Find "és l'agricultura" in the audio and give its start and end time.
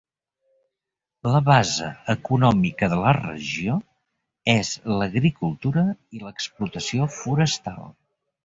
4.55-5.85